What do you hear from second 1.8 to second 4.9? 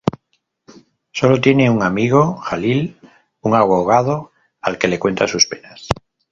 amigo: Jalil, un abogado al que